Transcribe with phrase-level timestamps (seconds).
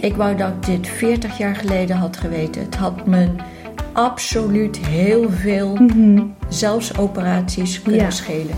[0.00, 2.62] Ik wou dat ik dit 40 jaar geleden had geweten.
[2.62, 3.28] Het had me
[3.92, 5.78] absoluut heel veel,
[6.48, 8.10] zelfs operaties, kunnen Ja.
[8.10, 8.54] schelen.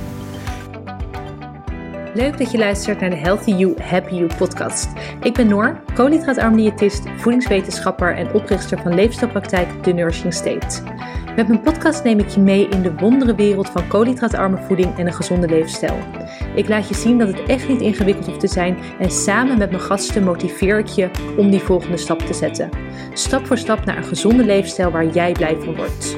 [2.14, 4.88] Leuk dat je luistert naar de Healthy You, Happy You podcast.
[5.22, 10.82] Ik ben Noor, koolhydraatarm diëtist, voedingswetenschapper en oprichter van leefstijlpraktijk The Nourishing State.
[11.36, 15.06] Met mijn podcast neem ik je mee in de wondere wereld van koolhydraatarme voeding en
[15.06, 15.98] een gezonde levensstijl.
[16.54, 19.70] Ik laat je zien dat het echt niet ingewikkeld hoeft te zijn en samen met
[19.70, 22.70] mijn gasten motiveer ik je om die volgende stap te zetten.
[23.12, 26.16] Stap voor stap naar een gezonde levensstijl waar jij blij van wordt.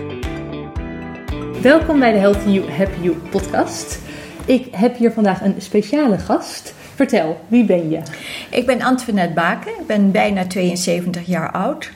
[1.62, 3.98] Welkom bij de Healthy You, Happy You podcast.
[4.44, 6.74] Ik heb hier vandaag een speciale gast.
[6.94, 8.00] Vertel, wie ben je?
[8.50, 11.90] Ik ben Antoinette Baken, ik ben bijna 72 jaar oud.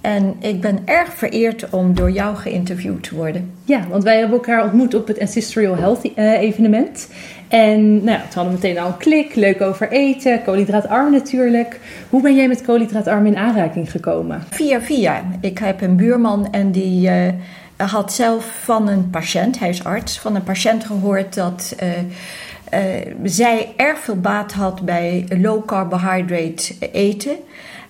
[0.00, 3.52] En ik ben erg vereerd om door jou geïnterviewd te worden.
[3.64, 7.08] Ja, want wij hebben elkaar ontmoet op het Ancestral Health eh, evenement.
[7.48, 11.80] En nou ja, toen hadden we meteen al een klik, leuk over eten, koolhydraatarm natuurlijk.
[12.08, 14.42] Hoe ben jij met koolhydraatarm in aanraking gekomen?
[14.50, 15.22] Via via.
[15.40, 17.32] Ik heb een buurman en die eh,
[17.76, 22.78] had zelf van een patiënt, hij is arts, van een patiënt gehoord dat eh,
[23.24, 27.36] zij erg veel baat had bij low carbohydrate eten.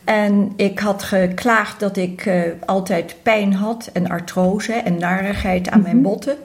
[0.04, 5.82] En ik had geklaagd dat ik eh, altijd pijn had en artrose en narigheid aan
[5.82, 6.36] mijn botten.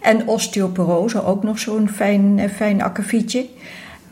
[0.00, 3.46] En osteoporose, ook nog zo'n fijn, eh, fijn akkefietje.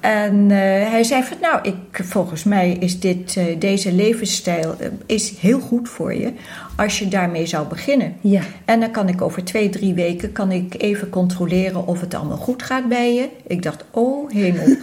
[0.00, 0.56] En eh,
[0.90, 6.14] hij zei van, nou, ik, volgens mij is dit, deze levensstijl is heel goed voor
[6.14, 6.32] je
[6.76, 8.14] als je daarmee zou beginnen.
[8.20, 8.42] Ja.
[8.64, 12.36] En dan kan ik over twee, drie weken kan ik even controleren of het allemaal
[12.36, 13.28] goed gaat bij je.
[13.46, 14.76] Ik dacht, oh hemel.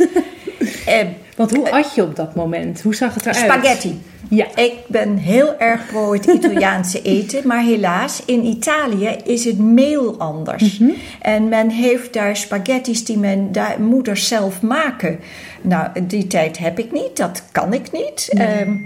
[1.40, 2.82] Want hoe at je op dat moment?
[2.82, 3.38] Hoe zag het eruit?
[3.52, 4.02] spaghetti.
[4.30, 4.46] Ja.
[4.56, 10.18] Ik ben heel erg pro het Italiaanse eten, maar helaas in Italië is het meel
[10.18, 10.82] anders.
[11.22, 15.20] En men heeft daar spaghetti's die men daar moeders zelf maken.
[15.62, 18.30] Nou, die tijd heb ik niet, dat kan ik niet.
[18.30, 18.78] Ehm,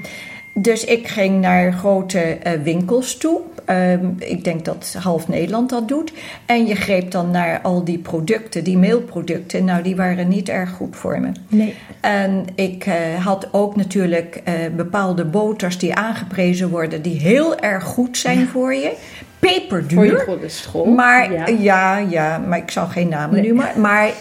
[0.54, 3.40] dus ik ging naar grote eh, winkels toe.
[3.66, 6.14] Ehm, ik denk dat half Nederland dat doet.
[6.46, 9.66] En je greep dan naar al die producten, die meelproducten.
[9.66, 11.31] Nou, die waren niet erg goed voor me.
[11.47, 11.75] Nee.
[12.02, 17.84] En ik eh, had ook natuurlijk eh, bepaalde boters die aangeprezen worden, die heel erg
[17.84, 18.91] goed zijn voor je.
[19.40, 19.96] Peperduur.
[19.96, 20.85] Voor je cholesterol.
[20.85, 21.47] Maar ja.
[21.47, 21.97] ja.
[21.97, 23.44] ja, maar ik zal geen namen Nee.
[23.44, 23.80] nu maar.
[23.80, 24.12] Maar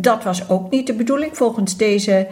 [0.00, 1.36] dat was ook niet de bedoeling.
[1.36, 2.26] Volgens deze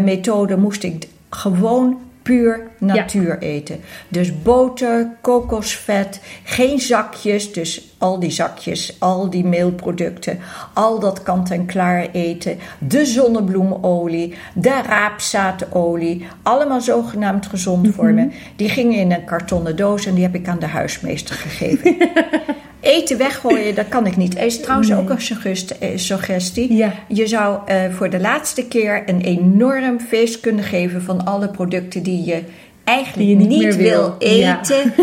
[0.00, 1.06] methode moest ik
[1.36, 3.80] gewoon puur natuur eten.
[4.08, 7.52] Dus boter, kokosvet, geen zakjes.
[7.52, 10.38] Dus al die zakjes, al die meelproducten,
[10.72, 12.58] al dat kant-en-klaar eten.
[12.78, 16.26] De zonnebloemolie, de raapzaadolie.
[16.42, 18.28] Allemaal zogenaamd gezond voor me.
[18.56, 21.96] Die gingen in een kartonnen doos en die heb ik aan de huismeester gegeven.
[22.82, 24.36] Eten weggooien, dat kan ik niet.
[24.36, 26.74] Is trouwens ook een eh, suggestie.
[26.74, 26.92] Ja.
[27.08, 32.02] Je zou eh, voor de laatste keer een enorm feest kunnen geven van alle producten
[32.02, 32.42] die je
[32.84, 34.14] eigenlijk Die je niet wil.
[34.18, 34.60] Ja.
[34.60, 34.94] eten.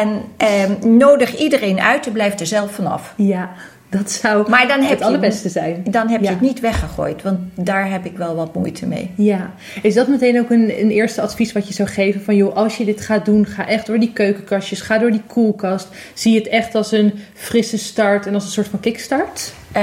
[0.00, 3.14] en ehm, nodig iedereen uit en blijf er zelf vanaf.
[3.16, 3.50] Ja,
[3.98, 5.84] dat zou Maar dan heb het je- allerbeste zijn.
[5.90, 6.26] Dan heb Ja.
[6.28, 9.10] je het niet weggegooid, want daar heb ik wel wat moeite mee.
[9.16, 12.22] Ja, is dat meteen ook een, een eerste advies wat je zou geven?
[12.22, 15.22] Van joh, als je dit gaat doen, ga echt door die keukenkastjes, ga door die
[15.26, 15.88] koelkast.
[16.14, 19.52] Zie het echt als een frisse start en als een soort van kickstart?
[19.72, 19.82] Eh,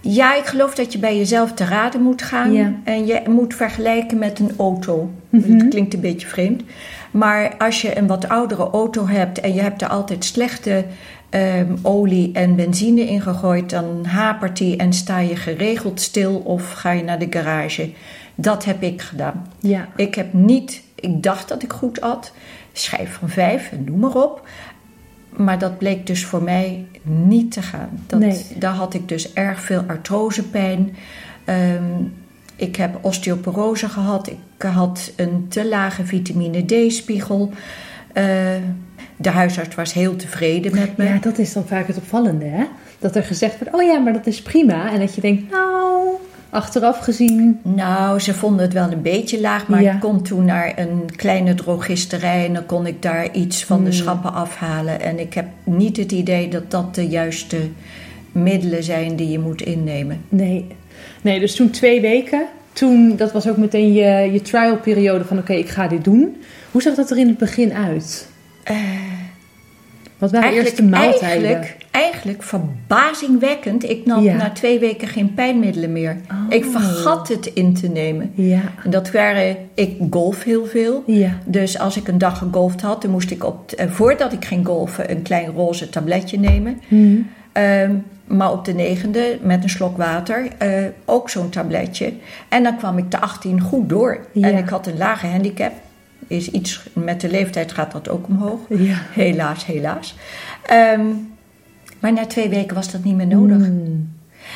[0.00, 2.52] ja, ik geloof dat je bij jezelf te raden moet gaan.
[2.52, 2.72] Ja.
[2.84, 5.10] En je moet vergelijken met een auto.
[5.28, 5.58] Mhm.
[5.58, 6.62] Dat klinkt een beetje vreemd.
[7.10, 10.84] Maar als je een wat oudere auto hebt en je hebt er altijd slechte
[11.32, 16.72] ehm, olie en benzine in gegooid, dan hapert die en sta je geregeld stil of
[16.72, 17.90] ga je naar de garage.
[18.34, 19.46] Dat heb ik gedaan.
[19.60, 19.88] Ja.
[19.96, 22.32] Ik heb niet, ik dacht dat ik goed at,
[22.72, 24.48] schijf van vijf en noem maar op.
[25.36, 28.04] Maar dat bleek dus voor mij niet te gaan.
[28.06, 28.46] Dat, Nee.
[28.58, 30.96] Daar had ik dus erg veel artrosepijn.
[31.44, 31.82] Ehm,
[32.56, 34.28] ik heb osteoporose gehad.
[34.28, 37.52] Ik had een te lage vitamine D-spiegel.
[38.12, 38.24] Eh,
[39.16, 41.04] de huisarts was heel tevreden met me.
[41.04, 42.64] ja, dat is dan vaak het opvallende, hè?
[42.98, 44.92] Dat er gezegd wordt, oh ja, maar dat is prima.
[44.92, 46.08] En dat je denkt, nou,
[46.50, 47.60] achteraf gezien...
[47.62, 49.94] Nou, ze vonden het wel een beetje laag, maar Ja.
[49.94, 53.84] ik kon toen naar een kleine drogisterij en dan kon ik daar iets van Hmm.
[53.84, 55.00] de schappen afhalen.
[55.00, 57.56] En ik heb niet het idee dat dat de juiste
[58.32, 60.20] middelen zijn die je moet innemen.
[60.28, 60.66] Nee.
[61.22, 62.42] Nee, dus toen twee weken.
[62.72, 66.36] Toen, dat was ook meteen je, je trial-periode van, oké, ik ga dit doen.
[66.72, 68.28] Hoe zag dat er in het begin uit?
[70.18, 71.28] Wat waren de maaltijden?
[71.28, 73.88] eigenlijk, eigenlijk verbazingwekkend.
[73.90, 74.36] Ik nam Ja.
[74.36, 76.16] na twee weken geen pijnmiddelen meer.
[76.30, 76.36] Oh.
[76.48, 78.32] Ik vergat het in te nemen.
[78.34, 78.60] Ja.
[78.84, 81.02] En dat waren, ik golf heel veel.
[81.06, 81.38] Ja.
[81.44, 84.66] Dus als ik een dag gegolfd had, dan moest ik op, eh, voordat ik ging
[84.66, 86.80] golfen een klein roze tabletje nemen.
[86.88, 87.16] Mhm.
[87.52, 87.94] Ehm,
[88.26, 90.70] maar op de negende met een slok water eh,
[91.04, 92.12] ook zo'n tabletje.
[92.48, 94.18] En dan kwam ik de 18 goed door.
[94.32, 94.48] Ja.
[94.48, 95.72] En ik had een lage handicap.
[96.32, 98.60] Is iets, met de leeftijd gaat dat ook omhoog.
[98.68, 98.96] Ja.
[99.12, 100.14] Helaas, helaas.
[100.66, 101.06] Ehm,
[102.00, 103.56] maar na twee weken was dat niet meer nodig.
[103.56, 104.10] Hmm.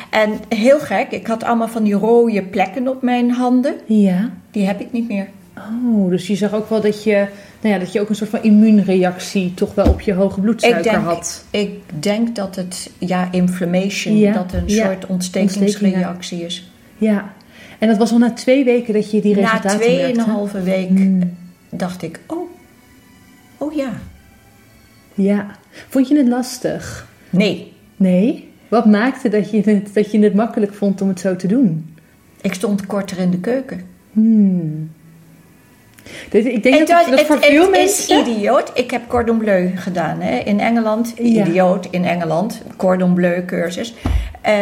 [0.09, 3.75] En heel gek, ik had allemaal van die rode plekken op mijn handen.
[3.85, 4.29] Ja.
[4.51, 5.27] Die heb ik niet meer.
[5.57, 7.27] Oh, dus je zag ook wel dat je,
[7.61, 10.85] nou ja, dat je ook een soort van immuunreactie toch wel op je hoge bloedsuiker
[10.85, 11.45] Ik denk, had.
[11.49, 11.69] ik
[11.99, 14.85] denk dat het, ja, inflammation, Ja, dat een ja.
[14.85, 16.71] soort ontstekingsreactie is.
[16.97, 17.33] Ja.
[17.79, 19.95] En dat was al na twee weken dat je die Na resultaten merkte?
[19.95, 21.35] tweeënhalve week Hmm.
[21.69, 22.49] Dacht ik, oh,
[23.57, 23.93] oh ja.
[25.13, 25.55] Ja.
[25.89, 27.07] Vond je het lastig?
[27.29, 28.51] Nee, Nee.
[28.67, 31.95] Wat maakte dat je, het, dat je het makkelijk vond om het zo te doen?
[32.41, 33.81] ik stond korter in de keuken.
[34.11, 34.91] Hmm.
[36.29, 38.19] Dus ik denk dat, het, dat voor het- veel het mensen...
[38.21, 38.71] is idioot.
[38.73, 40.37] Ik heb cordon bleu gedaan hè.
[40.37, 41.13] in Engeland.
[41.15, 41.45] Ja.
[41.45, 42.61] Idioot in Engeland.
[42.77, 43.93] Cordon bleu cursus.
[44.41, 44.53] Eh,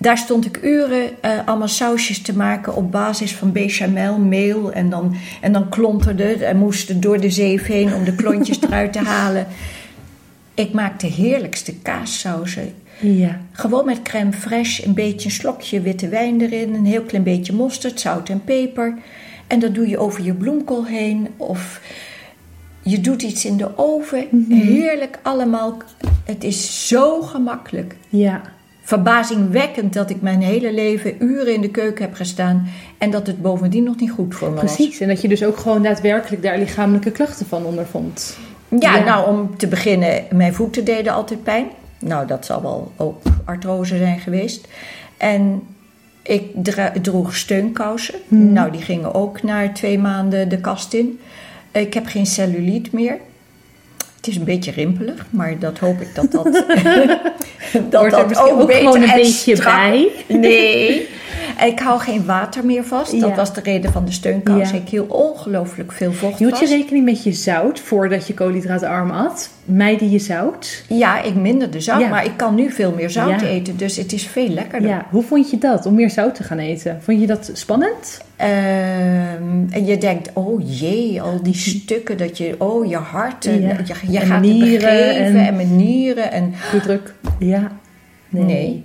[0.00, 4.72] daar stond ik uren eh, allemaal sausjes te maken op basis van bechamel, meel.
[4.72, 8.92] En dan, en dan klonterde en moesten door de zeef heen om de klontjes eruit
[8.92, 9.46] te halen.
[10.54, 12.74] Ik maakte heerlijkste kaassausen.
[13.00, 13.40] Ja.
[13.52, 17.52] Gewoon met crème fraîche, een beetje een slokje witte wijn erin, een heel klein beetje
[17.52, 18.94] mosterd, zout en peper.
[19.48, 21.80] En dat doe je over je bloemkool heen of
[22.82, 24.46] je doet iets in de oven.
[24.48, 25.76] Heerlijk allemaal.
[26.24, 27.96] Het is zo gemakkelijk.
[28.08, 28.40] Ja.
[28.82, 32.66] Verbazingwekkend dat ik mijn hele leven uren in de keuken heb gestaan
[32.98, 34.74] en dat het bovendien nog niet goed voor me was.
[34.74, 35.00] Precies.
[35.00, 38.36] En dat je dus ook gewoon daadwerkelijk daar lichamelijke klachten van ondervond.
[38.78, 39.04] Ja, Ja.
[39.04, 41.66] nou om te beginnen, mijn voeten deden altijd pijn.
[41.98, 44.68] Nou, dat zal wel ook artrose zijn geweest.
[45.16, 45.62] En
[46.28, 46.42] ik
[47.02, 48.14] droeg steunkousen.
[48.28, 48.52] Hmm.
[48.52, 51.20] Nou, die gingen ook na twee maanden de kast in.
[51.72, 53.18] Ik heb geen celluliet meer.
[54.16, 56.44] Het is een beetje rimpelig, maar dat hoop ik dat dat,
[57.90, 60.08] dat, er dat misschien ook beter gewoon een en beetje strak- bij?
[60.26, 61.08] Nee,
[61.66, 63.20] ik hou geen water meer vast.
[63.20, 64.76] Dat was de reden van de steunkousen.
[64.76, 64.82] Ja.
[64.82, 66.72] Ik hield ongelooflijk veel vocht Hield je vast.
[66.72, 69.50] rekening met je zout voordat je koolhydraatarm at?
[69.64, 70.84] Meide je zout?
[70.88, 72.08] Ja, ik minderde zout, Ja.
[72.08, 75.04] maar ik kan nu veel meer zout eten, dus het is veel lekkerder.
[75.10, 76.98] Hoe vond je dat om meer zout te gaan eten?
[77.02, 78.20] Vond je dat spannend?
[78.36, 83.60] Ehm, en je denkt, oh jee, al die stukken dat je, oh je hart, en
[83.60, 83.76] Ja.
[83.84, 86.32] je, je En gaat nieren begeven en- en, mijn nieren.
[86.32, 87.14] En, Bloeddruk?
[87.38, 87.70] Ja.
[88.28, 88.84] Nee.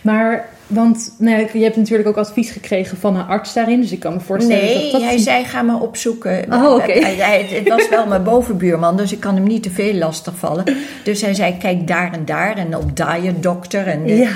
[0.00, 3.80] Maar, want nou ja, je hebt natuurlijk ook advies gekregen van een arts daarin.
[3.80, 5.02] Dus ik kan me voorstellen nee, dat dat...
[5.02, 6.52] hij zei ga maar opzoeken.
[6.52, 6.92] Oh, oké.
[6.92, 10.64] Het was wel mijn bovenbuurman, dus ik kan hem niet te veel lastig vallen.
[11.04, 13.86] Dus hij zei kijk daar en daar en op diet dokter.
[13.86, 14.30] En, Ja.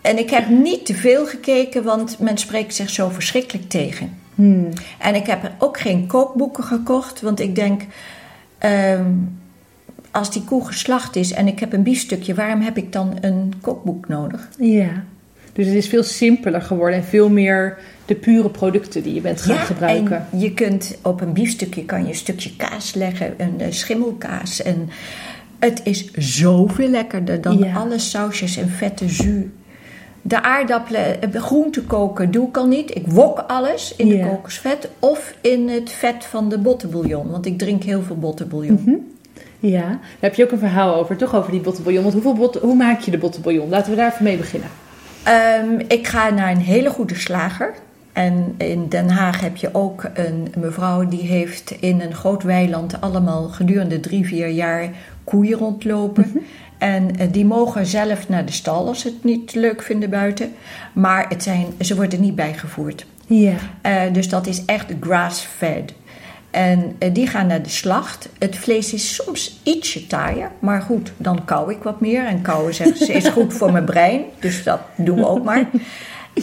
[0.00, 4.18] en ik heb niet te veel gekeken, want men spreekt zich zo verschrikkelijk tegen.
[4.34, 4.68] Hmm.
[4.98, 7.82] En ik heb ook geen kookboeken gekocht, want ik denk,
[8.58, 9.04] ehm,
[10.10, 13.52] als die koe geslacht is en ik heb een biefstukje, waarom heb ik dan een
[13.60, 14.48] kookboek nodig?
[14.58, 15.04] Ja.
[15.52, 19.40] Dus het is veel simpeler geworden en veel meer de pure producten die je bent
[19.42, 20.26] gaan gebruiken.
[20.32, 24.62] en je kunt op een biefstukje kan je een stukje kaas leggen, een eh, schimmelkaas.
[24.62, 24.88] En
[25.58, 27.74] het is zoveel lekkerder dan Ja.
[27.74, 29.44] alle sausjes en vette jus.
[30.22, 32.94] De aardappelen, eh, groente koken doe ik al niet.
[32.96, 34.24] Ik wok alles in Ja.
[34.24, 37.30] de kokosvet of in het vet van de bottenbouillon.
[37.30, 38.80] Want ik drink heel veel bottenbouillon.
[38.84, 38.96] Mhm.
[39.58, 42.02] Ja, daar heb je ook een verhaal over, toch over die bottenbouillon.
[42.02, 43.68] Want hoeveel bot, hoe maak je de bottenbouillon?
[43.68, 44.68] Laten we daar even mee beginnen.
[45.22, 47.74] Ehm, ik ga naar een hele goede slager.
[48.12, 53.00] En in Den Haag heb je ook een mevrouw die heeft in een groot weiland
[53.00, 54.88] allemaal gedurende drie, vier jaar
[55.24, 56.42] koeien rondlopen.
[56.78, 60.52] En eh, die mogen zelf naar de stal als ze het niet leuk vinden buiten.
[60.92, 63.06] Maar het zijn, ze worden niet bijgevoerd.
[63.26, 63.54] Ja.
[63.80, 65.92] Eh, dus dat is echt grass-fed.
[66.50, 68.28] En eh, die gaan naar de slacht.
[68.38, 70.50] Het vlees is soms ietsje taaier.
[70.58, 72.26] Maar goed, dan kauw ik wat meer.
[72.26, 74.22] En kauwen zeggen ze is goed voor mijn brein.
[74.38, 75.68] Dus dat doen we ook maar.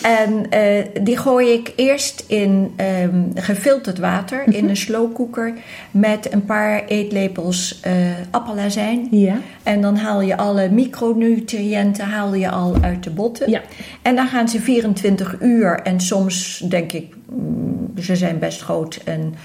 [0.01, 5.53] En eh, die gooi ik eerst in ehm, gefilterd water in een slowcooker
[5.91, 7.93] met een paar eetlepels eh
[8.31, 9.07] appelazijn.
[9.11, 9.39] Ja.
[9.63, 13.49] En dan haal je alle micronutriënten haal je al uit de botten.
[13.49, 13.61] Ja.
[14.01, 18.99] En dan gaan ze 24 uur en soms denk ik, mm, ze zijn best groot
[19.05, 19.35] en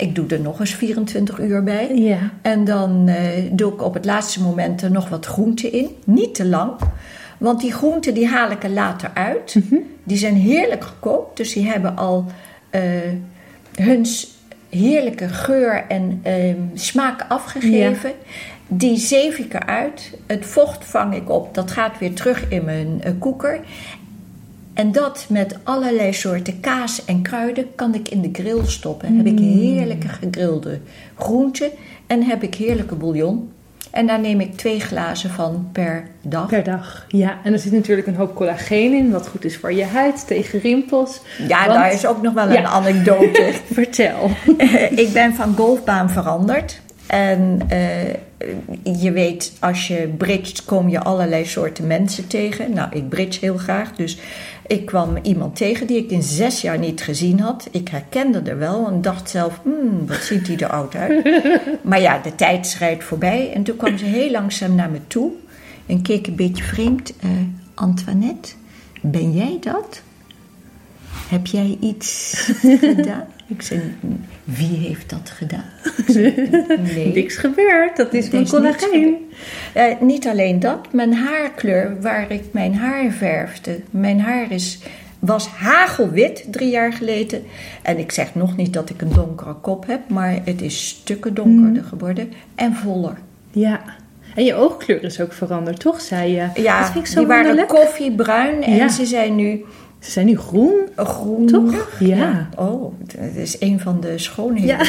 [0.00, 1.96] ik doe er nog eens 24 uur bij.
[1.96, 2.18] Ja.
[2.42, 5.96] En dan eh, doe ik op het laatste moment er nog wat groente in.
[6.04, 6.72] Niet te lang.
[7.38, 9.56] Want die groenten die haal ik er later uit.
[10.04, 11.36] Die zijn heerlijk gekookt.
[11.36, 12.24] Dus die hebben al
[12.70, 12.82] eh,
[13.74, 14.06] hun
[14.68, 18.12] heerlijke geur en ehm, smaak afgegeven.
[18.66, 20.18] Die zeef ik eruit.
[20.26, 21.54] Het vocht vang ik op.
[21.54, 23.60] Dat gaat weer terug in mijn eh, koeker.
[24.74, 29.16] En dat met allerlei soorten kaas en kruiden kan ik in de grill stoppen.
[29.16, 30.78] Heb ik heerlijke gegrilde
[31.18, 31.70] groenten
[32.06, 33.50] en heb ik heerlijke bouillon.
[33.90, 36.46] En daar neem ik twee glazen van per dag.
[36.48, 37.38] Per dag, ja.
[37.44, 40.60] En er zit natuurlijk een hoop collageen in, wat goed is voor je huid, tegen
[40.60, 41.20] rimpels.
[41.48, 42.58] Ja, Want- daar is ook nog wel Ja.
[42.58, 43.52] een anekdote.
[43.72, 44.30] Vertel.
[44.90, 46.80] ik ben van golfbaan veranderd.
[47.06, 48.14] En eh,
[49.02, 52.72] je weet, als je bridget, kom je allerlei soorten mensen tegen.
[52.74, 53.92] Nou, ik bridge heel graag.
[53.96, 54.18] Dus
[54.70, 57.68] ik kwam iemand tegen die ik in zes jaar niet gezien had.
[57.70, 61.24] Ik herkende er wel en dacht zelf, hmm, wat ziet hij er oud uit.
[61.82, 63.52] maar ja, de tijd schrijdt voorbij.
[63.52, 65.30] En toen kwam ze heel langzaam naar me toe.
[65.86, 67.16] En keek een beetje vreemd.
[67.16, 67.30] eh,
[67.74, 68.52] Antoinette,
[69.00, 70.02] ben jij dat?
[71.28, 72.34] Heb jij iets
[72.80, 73.26] gedaan?
[73.50, 73.80] Ik zei,
[74.44, 75.64] wie heeft dat gedaan?
[76.94, 77.12] Nee.
[77.14, 79.30] Niks gebeurd, dat is mijn collageen.
[79.72, 83.80] Eh, niet alleen dat, mijn haarkleur waar ik mijn haar verfde.
[83.90, 84.78] Mijn haar is,
[85.18, 87.42] was hagelwit drie jaar geleden.
[87.82, 91.34] En ik zeg nog niet dat ik een donkere kop heb, maar het is stukken
[91.34, 93.18] donkerder geworden en voller.
[93.50, 93.80] Ja.
[94.34, 96.48] En je oogkleur is ook veranderd, toch, zei je?
[96.62, 98.88] Ja, dat vind ik zo die waren koffiebruin en Ja.
[98.88, 99.64] ze zijn nu
[100.00, 100.88] Ze zijn nu groen.
[100.96, 101.46] groen.
[101.46, 101.88] Toch?
[101.98, 102.48] Ja.
[102.56, 104.68] Oh, dat is een van de schoonheden.
[104.68, 104.78] Ja.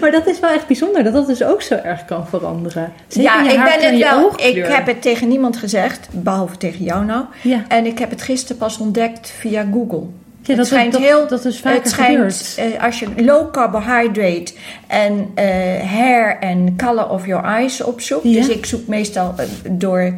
[0.00, 2.92] maar dat is wel echt bijzonder, dat dat dus ook zo erg kan veranderen.
[3.08, 4.24] Zeker ja, ik ben en het wel.
[4.24, 4.56] oogkleur.
[4.56, 7.24] Ik heb het tegen niemand gezegd, behalve tegen jou nou.
[7.42, 7.64] Ja.
[7.68, 10.06] En ik heb het gisteren pas ontdekt via Google.
[10.42, 11.28] Ja, het dat, schijnt dat, heel.
[11.28, 14.52] dat is vaker het schijnt, eh, als je low carbohydrate
[14.86, 15.44] en eh,
[15.90, 18.24] hair en color of your eyes opzoekt.
[18.24, 18.32] Ja.
[18.32, 20.14] Dus ik zoek meestal eh, door,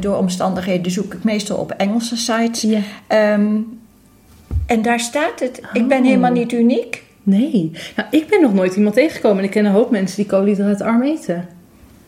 [0.00, 2.60] door omstandigheden zoek ik meestal op Engelse sites.
[2.62, 2.80] Ja.
[3.06, 3.46] Ehm,
[4.66, 5.60] en daar staat het.
[5.72, 6.04] Ik ben Oh.
[6.04, 7.02] helemaal niet uniek.
[7.22, 7.70] Nee.
[7.96, 9.38] Nou, ik ben nog nooit iemand tegengekomen.
[9.38, 11.48] En ik ken een hoop mensen die koolhydraatarm eten.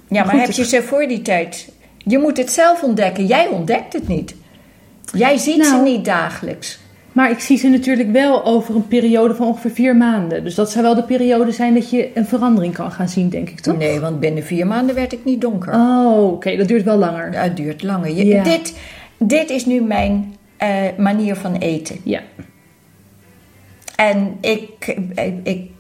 [0.09, 1.69] Ja, maar Goed, heb je ze voor die tijd?
[2.05, 3.27] Je moet het zelf ontdekken.
[3.27, 4.35] Jij ontdekt het niet.
[5.13, 5.83] Jij ziet ze Nou.
[5.85, 6.79] niet dagelijks.
[7.19, 10.45] Maar ik zie ze natuurlijk wel over een periode van ongeveer vier maanden.
[10.45, 13.49] Dus dat zou wel de periode zijn dat je een verandering kan gaan zien, denk
[13.51, 13.77] ik, toch?
[13.77, 15.75] Nee, want binnen vier maanden werd ik niet donker.
[15.75, 16.57] Oh, oké.
[16.57, 17.33] Dat duurt wel langer.
[17.33, 18.15] Ja, het duurt langer.
[18.17, 18.43] Je- Ja.
[18.43, 18.75] dit,
[19.19, 21.97] dit is nu mijn eh, manier van eten.
[22.05, 22.21] Ja.
[23.97, 25.71] En ik, ik, ik,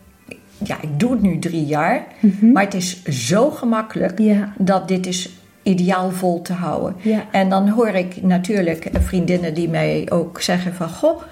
[0.65, 2.07] ja, ik doe het nu drie jaar.
[2.53, 4.29] Maar het is zo gemakkelijk Mhm.
[4.29, 4.53] Ja.
[4.59, 5.31] dat dit is
[5.63, 6.97] ideaal vol te houden.
[7.01, 7.25] Ja.
[7.31, 10.89] En dan hoor ik natuurlijk vriendinnen die mij ook zeggen van...
[10.89, 11.23] Goh,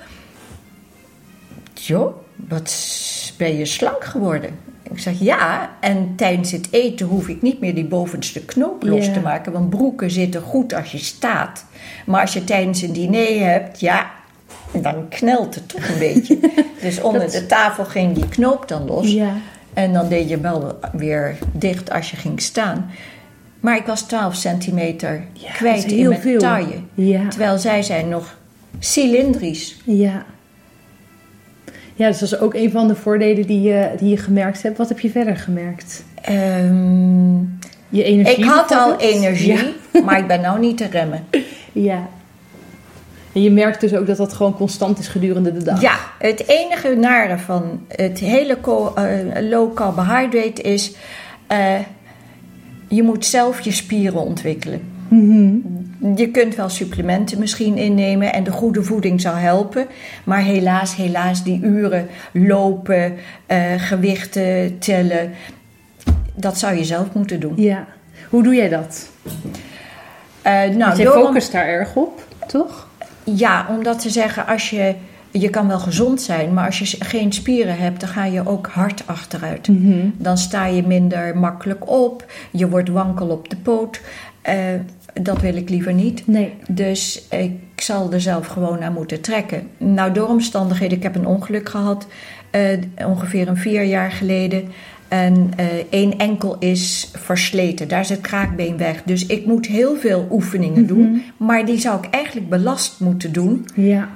[1.75, 2.14] joh,
[2.49, 2.75] wat
[3.38, 4.50] ben je slank geworden?
[4.90, 9.06] Ik zeg ja, en tijdens het eten hoef ik niet meer die bovenste knoop los
[9.06, 9.12] Ja.
[9.12, 9.52] te maken.
[9.52, 11.64] Want broeken zitten goed als je staat.
[12.06, 14.11] Maar als je tijdens een diner hebt, ja,
[14.73, 16.38] dan knelt het toch een beetje.
[16.80, 19.12] Dus onder Dat- de tafel ging die knoop dan los.
[19.12, 19.33] Ja.
[19.75, 22.90] En dan deed je wel weer dicht als je ging staan.
[23.66, 26.38] Maar ik was 12 centimeter Ja, kwijt is in heel mijn veel.
[26.38, 26.75] taille.
[26.94, 27.28] Ja.
[27.28, 28.38] Terwijl zij zijn nog
[28.78, 29.76] cilindrisch.
[29.85, 30.25] Ja.
[31.94, 34.78] Ja, dus dat is ook een van de voordelen die je, die je gemerkt hebt.
[34.78, 36.04] Wat heb je verder gemerkt?
[36.23, 37.37] Ehm,
[37.88, 41.25] Je energie ik had al energie, maar ik ben nou niet te remmen.
[41.73, 42.08] Ja.
[43.32, 45.80] En je merkt dus ook dat dat gewoon constant is gedurende de dag.
[45.80, 48.58] Ja, het enige nare van het hele
[48.94, 50.92] eh, low carbohydrate is...
[51.46, 51.75] eh,
[52.88, 54.81] je moet zelf je spieren ontwikkelen.
[56.16, 59.87] Je kunt wel supplementen misschien innemen en de goede voeding zal helpen.
[60.25, 63.14] Maar helaas, helaas, die uren lopen,
[63.47, 65.31] eh, gewichten tellen...
[66.35, 67.52] dat zou je zelf moeten doen.
[67.57, 67.87] Ja.
[68.31, 69.09] Hoe doe jij dat?
[70.43, 72.88] Eh, nou, door- focust daar erg op, toch?
[73.25, 74.95] Ja, omdat ze zeggen als je.
[75.40, 78.66] Je kan wel gezond zijn, maar als je geen spieren hebt, dan ga je ook
[78.66, 79.69] hard achteruit.
[80.16, 84.00] Dan sta je minder makkelijk op, je wordt wankel op de poot.
[84.43, 84.57] Eh,
[85.23, 86.26] dat wil ik liever niet.
[86.26, 86.55] Nee.
[86.69, 89.69] Dus ik zal er zelf gewoon naar moeten trekken.
[89.78, 92.07] Nou, door omstandigheden, ik heb een ongeluk gehad,
[92.50, 94.69] eh, ongeveer een vier jaar geleden.
[95.09, 99.02] En eh, één enkel is versleten, daar is het kraakbeen weg.
[99.02, 103.66] Dus ik moet heel veel oefeningen doen, maar die zou ik eigenlijk belast moeten doen.
[103.75, 104.09] Ja.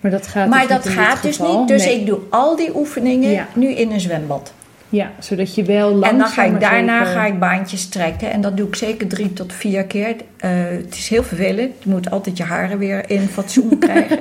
[0.00, 2.00] Maar dat gaat maar dus dat niet in dit gaat dus niet, dus Nee.
[2.00, 3.46] ik doe al die oefeningen Ja.
[3.54, 4.52] nu in een zwembad.
[4.88, 8.30] Ja, zodat je wel langzaam en dan ga ik daarna zeker- ga ik baantjes trekken.
[8.32, 10.16] En dat doe ik zeker drie tot vier keer.
[10.36, 11.72] Eh, het is heel vervelend.
[11.82, 14.18] Je moet altijd je haren weer in fatsoen krijgen.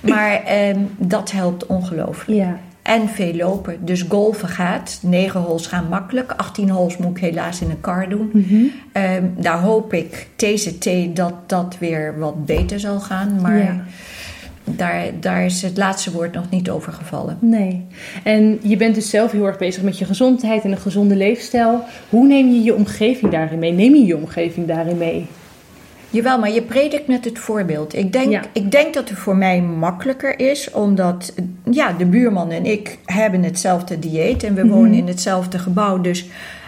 [0.00, 2.38] Maar ehm, dat helpt ongelooflijk.
[2.40, 2.58] Ja.
[2.82, 3.76] En veel lopen.
[3.84, 4.98] Dus golven gaat.
[5.02, 6.32] 9 holes gaan makkelijk.
[6.36, 8.30] 18 holes moet ik helaas in een car doen.
[8.32, 8.54] Mhm.
[8.92, 13.38] Ehm, daar hoop ik TCT dat dat weer wat beter zal gaan.
[13.42, 13.84] Maar Ja.
[14.76, 17.38] Daar, daar is het laatste woord nog niet over gevallen.
[17.40, 17.86] Nee.
[18.24, 21.80] En je bent dus zelf heel erg bezig met je gezondheid en een gezonde leefstijl.
[22.08, 23.72] Hoe neem je je omgeving daarin mee?
[23.72, 25.26] Neem je je omgeving daarin mee?
[26.10, 27.94] Jawel, maar je predikt met het voorbeeld.
[27.96, 28.42] Ik denk, Ja.
[28.52, 31.34] ik denk dat het voor mij makkelijker is, omdat
[31.70, 36.00] ja, de buurman en ik hebben hetzelfde dieet en we wonen in hetzelfde gebouw.
[36.00, 36.26] Dus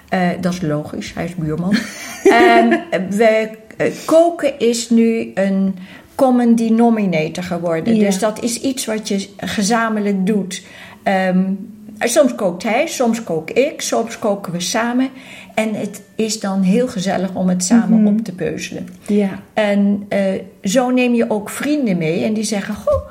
[0.08, 1.74] Eh, dat is logisch, hij is buurman.
[2.24, 2.68] Ehm,
[3.10, 5.74] we, eh, koken is nu een
[6.20, 7.94] common denominator geworden.
[7.96, 8.04] Ja.
[8.04, 10.62] Dus dat is iets wat je gezamenlijk doet.
[11.02, 11.52] Ehm,
[11.98, 15.08] soms kookt hij, soms kook ik, soms koken we samen.
[15.54, 18.88] En het is dan heel gezellig om het samen op te peuzelen.
[19.06, 19.42] Ja.
[19.54, 20.20] En eh,
[20.62, 23.08] zo neem je ook vrienden mee en die zeggen: Goh,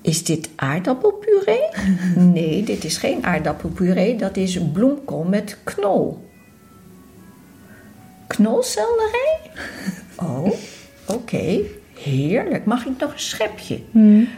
[0.00, 1.68] is dit aardappelpuree?
[2.34, 6.28] nee, dit is geen aardappelpuree, dat is bloemkool met knol.
[8.26, 9.38] Knolselderij?
[10.16, 10.52] Oh,
[11.14, 11.58] oké.
[12.02, 12.64] Heerlijk.
[12.64, 13.78] Mag ik nog een schepje?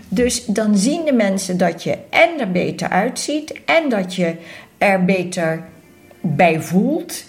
[0.08, 4.34] Dus dan zien de mensen dat je en er beter uitziet en dat je
[4.78, 5.62] er beter
[6.20, 7.24] bij voelt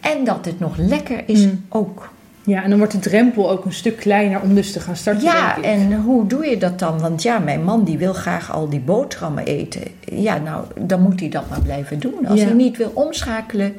[0.00, 2.08] en dat het nog lekker is ook.
[2.44, 5.22] Ja, en dan wordt de drempel ook een stuk kleiner om dus te gaan starten.
[5.22, 7.00] Ja, en hoe doe je dat dan?
[7.00, 9.82] Want ja, mijn man die wil graag al die boterhammen eten.
[10.04, 12.26] Ja, nou, dan moet hij dat maar blijven doen.
[12.26, 12.44] Als Ja.
[12.46, 13.74] hij niet wil omschakelen,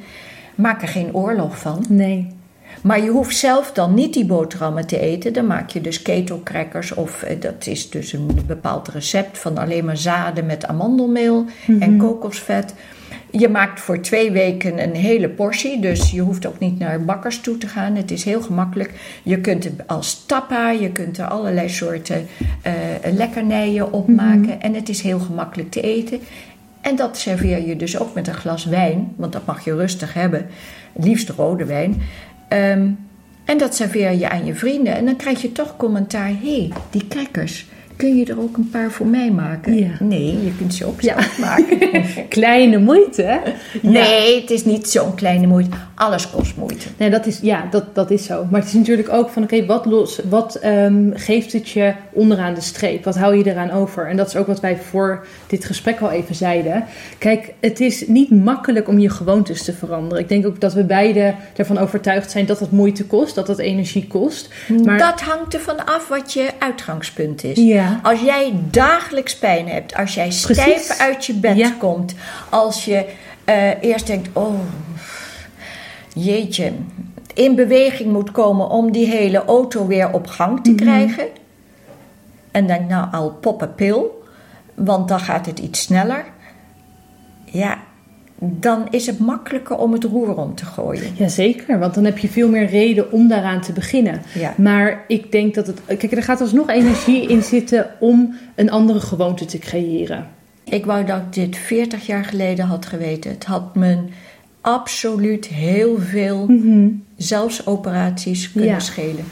[0.56, 1.86] maak er geen oorlog van.
[1.90, 2.28] Nee.
[2.82, 5.34] Maar je hoeft zelf dan niet die boterhammen te eten.
[5.34, 9.86] Dan maak je dus ketelcrackers of eh, dat is dus een bepaald recept van alleen
[9.86, 11.46] maar zaden met amandelmeel
[11.80, 12.74] en kokosvet.
[13.32, 17.42] Je maakt voor twee weken een hele portie, dus je hoeft ook niet naar bakkers
[17.42, 17.96] toe te gaan.
[17.96, 18.92] Het is heel gemakkelijk.
[19.24, 22.28] Je kunt het als tappa, je kunt er allerlei soorten
[22.62, 22.74] eh,
[23.14, 26.20] lekkernijen op maken en het is heel gemakkelijk te eten.
[26.82, 30.14] En dat serveer je dus ook met een glas wijn, want dat mag je rustig
[30.14, 30.48] hebben.
[30.94, 32.02] Liefst rode wijn.
[32.52, 32.90] Ehm,
[33.46, 34.96] en dat serveer je aan je vrienden.
[34.96, 36.28] En dan krijg je toch commentaar.
[36.28, 37.66] Hé, hey, die crackers,
[38.02, 39.76] kun je er ook een paar voor mij maken?
[39.76, 39.92] Ja.
[40.00, 42.06] Nee, je kunt ze ook zelf maken.
[42.30, 43.38] Kleine moeite, hè?
[43.82, 45.70] Nee, het is niet zo'n kleine moeite.
[45.96, 46.88] Alles kost moeite.
[46.98, 48.48] Nee, dat is, ja, dat, dat is zo.
[48.50, 52.54] Maar het is natuurlijk ook van, oké, wat, los, wat ehm, geeft het je onderaan
[52.54, 53.04] de streep?
[53.04, 54.08] Wat hou je eraan over?
[54.08, 56.86] En dat is ook wat wij voor dit gesprek al even zeiden.
[57.18, 60.24] Kijk, het is niet makkelijk om je gewoontes te veranderen.
[60.24, 63.60] Ik denk ook dat we beide ervan overtuigd zijn dat het moeite kost, dat het
[63.60, 64.54] energie kost.
[64.84, 67.58] Maar Dat hangt ervan af wat je uitgangspunt is.
[67.58, 67.91] Ja.
[68.04, 71.00] Als jij dagelijks pijn hebt, als jij stijf Precies.
[71.00, 71.72] uit je bed Ja.
[71.80, 72.16] komt,
[72.50, 73.06] als je
[73.46, 74.60] eh, eerst denkt: oh,
[76.14, 76.72] jeetje,
[77.34, 81.26] in beweging moet komen om die hele auto weer op gang te krijgen.
[82.52, 84.24] En denk: nou, al pop een pil,
[84.76, 86.26] want dan gaat het iets sneller.
[87.46, 87.78] Ja,
[88.44, 91.04] dan is het makkelijker om het roer om te gooien.
[91.16, 94.22] Jazeker, want dan heb je veel meer reden om daaraan te beginnen.
[94.34, 94.54] Ja.
[94.58, 95.82] Maar ik denk dat het.
[95.86, 100.28] Kijk, er gaat alsnog energie in zitten om een andere gewoonte te creëren.
[100.64, 103.32] Ik wou dat ik dit 40 jaar geleden had geweten.
[103.32, 103.98] Het had me
[104.62, 106.50] absoluut heel veel,
[107.18, 108.80] zelfs operaties, kunnen Ja.
[108.80, 109.24] schelen.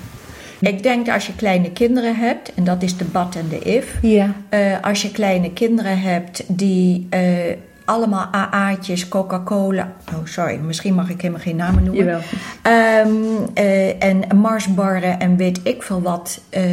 [0.60, 3.60] Ik denk dat als je kleine kinderen hebt, en dat is de Bad en de
[3.60, 3.98] If.
[4.02, 4.34] Ja.
[4.50, 7.22] eh, als je kleine kinderen hebt die eh,
[7.90, 9.92] allemaal AA'tjes, Coca-Cola.
[10.14, 12.06] Oh, sorry, misschien mag ik helemaal geen namen noemen.
[12.06, 12.22] Jawel.
[13.54, 16.42] Eh, en Marsbarren en weet ik veel wat.
[16.50, 16.64] eh,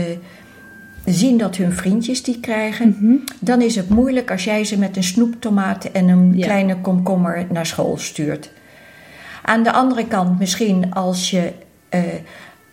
[1.04, 3.22] zien dat hun vriendjes die krijgen.
[3.38, 6.44] Dan is het moeilijk als jij ze met een snoeptomaat en een Ja.
[6.44, 8.50] kleine komkommer naar school stuurt.
[9.42, 11.52] Aan de andere kant, misschien als je
[11.88, 12.00] eh,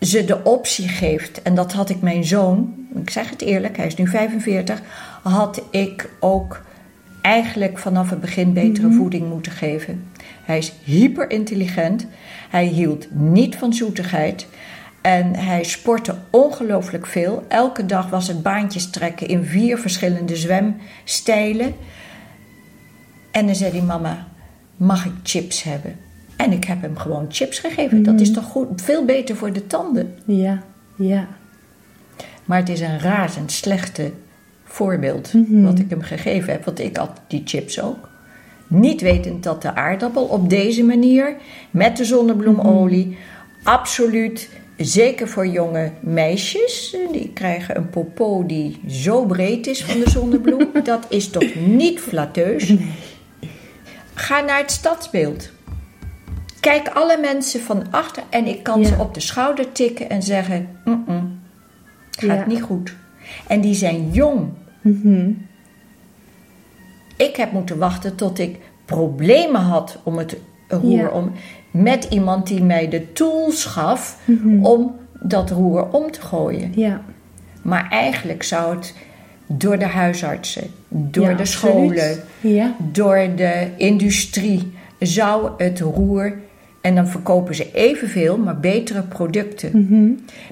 [0.00, 3.86] ze de optie geeft, en dat had ik mijn zoon, ik zeg het eerlijk, hij
[3.86, 4.80] is nu 45,
[5.22, 6.60] had ik ook
[7.24, 10.04] eigenlijk vanaf het begin betere voeding moeten geven.
[10.44, 12.06] Hij is hyper intelligent,
[12.50, 14.46] hij hield niet van zoetigheid.
[15.00, 17.44] En hij sportte ongelooflijk veel.
[17.48, 21.74] Elke dag was het baantjes trekken in vier verschillende zwemstijlen.
[23.30, 24.26] En dan zei hij: Mama,
[24.76, 25.96] mag ik chips hebben?
[26.36, 28.02] En ik heb hem gewoon chips gegeven.
[28.02, 30.18] Dat is toch goed, veel beter voor de tanden.
[30.24, 30.62] Ja.
[30.96, 31.26] Ja.
[32.44, 34.12] Maar het is een razend slechte
[34.74, 36.64] voorbeeld wat ik hem gegeven heb.
[36.64, 38.08] Want ik had die chips ook.
[38.66, 41.36] Niet wetend dat de aardappel op deze manier,
[41.70, 43.16] met de zonnebloemolie,
[43.62, 50.00] absoluut, zeker voor jonge meisjes, eh, die krijgen een popo die zo breed is van
[50.00, 50.68] de zonnebloem.
[50.84, 52.74] dat is toch niet flatteus?
[54.14, 55.50] Ga naar het stadsbeeld.
[56.60, 58.86] Kijk alle mensen van achter en ik kan Ja.
[58.86, 61.40] ze op de schouder tikken en zeggen: "Mm-mm,
[62.10, 62.46] het gaat Ja.
[62.46, 62.94] niet goed.
[63.46, 64.48] En die zijn jong.
[67.16, 70.36] Ik heb moeten wachten tot ik problemen had om het
[70.68, 71.08] roer Ja.
[71.08, 71.32] om.
[71.70, 74.18] Met iemand die mij de tools gaf
[74.62, 76.72] om dat roer om te gooien.
[76.74, 77.02] Ja.
[77.62, 78.94] Maar eigenlijk zou het
[79.46, 82.74] door de huisartsen, door Ja, de scholen, Ja.
[82.92, 86.38] door de industrie zou het roer.
[86.84, 89.70] En dan verkopen ze evenveel, maar betere producten.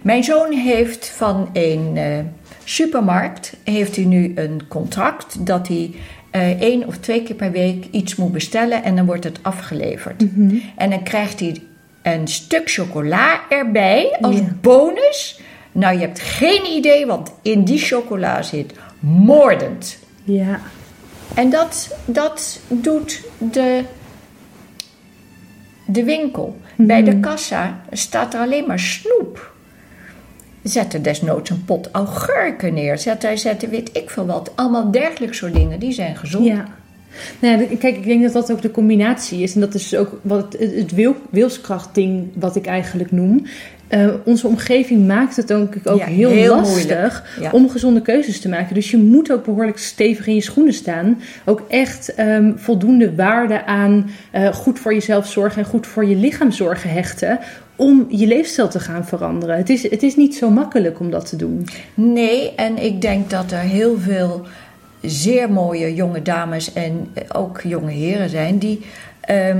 [0.02, 2.18] Mijn zoon heeft van een eh,
[2.64, 5.94] supermarkt heeft hij nu een contract dat hij
[6.30, 10.36] eh, één of twee keer per week iets moet bestellen en dan wordt het afgeleverd.
[10.36, 10.56] Mhm.
[10.76, 11.62] En dan krijgt hij
[12.02, 15.40] een stuk chocola erbij als bonus.
[15.72, 18.72] Nou, je hebt geen idee wat in die chocola zit.
[19.00, 19.98] Moordend.
[20.24, 20.60] Ja.
[21.34, 23.82] En dat, dat doet de,
[25.86, 26.56] de winkel.
[26.76, 29.52] Bij de kassa staat er alleen maar snoep.
[30.62, 32.98] Zet er desnoods een pot augurken neer.
[32.98, 34.52] Zet er, zet er weet ik veel wat.
[34.54, 35.78] Allemaal dergelijke soort dingen.
[35.80, 36.44] Die zijn gezond.
[36.44, 36.64] Ja.
[37.38, 39.54] Nou ja, kijk, ik denk dat dat ook de combinatie is.
[39.54, 43.46] En dat is ook wat het, het wil, wilskrachtding wat ik eigenlijk noem.
[43.92, 47.36] Eh, onze omgeving maakt het denk ik ook Ja, heel, heel lastig.
[47.40, 47.50] Ja.
[47.50, 48.74] om gezonde keuzes te maken.
[48.74, 51.20] Dus je moet ook behoorlijk stevig in je schoenen staan.
[51.44, 56.16] Ook echt ehm, voldoende waarde aan eh, goed voor jezelf zorgen en goed voor je
[56.16, 57.38] lichaam zorgen hechten.
[57.76, 59.56] Om je leefstijl te gaan veranderen.
[59.56, 61.66] Het is, het is niet zo makkelijk om dat te doen.
[61.94, 64.46] Nee, en ik denk dat er heel veel
[65.00, 68.80] zeer mooie jonge dames en ook jonge heren zijn die
[69.20, 69.58] ehm,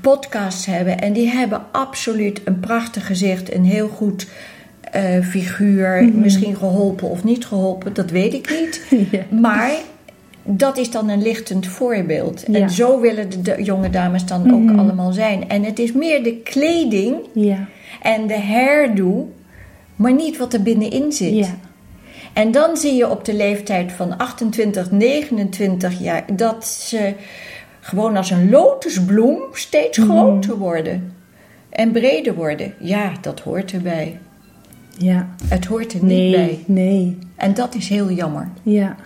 [0.00, 0.98] podcasts hebben.
[0.98, 4.26] En die hebben absoluut een prachtig gezicht, een heel goed
[4.80, 6.08] eh, figuur.
[6.14, 8.80] Misschien geholpen of niet geholpen, dat weet ik niet.
[9.10, 9.24] Ja.
[9.40, 9.72] Maar
[10.44, 12.44] dat is dan een lichtend voorbeeld.
[12.46, 12.58] Ja.
[12.60, 15.48] En zo willen de, de jonge dames dan ook allemaal zijn.
[15.48, 17.68] En het is meer de kleding Ja.
[18.02, 19.32] en de hairdo,
[19.96, 21.34] maar niet wat er binnenin zit.
[21.34, 21.54] Ja.
[22.32, 27.12] En dan zie je op de leeftijd van 28, 29 jaar dat ze
[27.84, 31.12] gewoon als een lotusbloem steeds groter worden
[31.70, 32.74] en breder worden.
[32.78, 34.20] Ja, dat hoort erbij.
[34.98, 35.28] Ja.
[35.48, 36.46] Het hoort er niet bij.
[36.46, 37.18] Nee, nee.
[37.36, 38.48] En dat is heel jammer.
[38.62, 38.96] Ja.